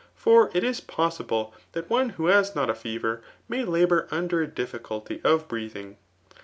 For 0.15 0.49
it 0.55 0.63
is 0.63 0.81
possible 0.81 1.53
that 1.73 1.87
one 1.87 2.09
who 2.17 2.25
has 2.25 2.55
not 2.55 2.71
a 2.71 2.73
fever 2.73 3.21
may 3.47 3.63
labour 3.63 4.07
under 4.09 4.41
a 4.41 4.47
difficulty 4.47 5.21
of 5.23 5.47
breathing. 5.47 5.97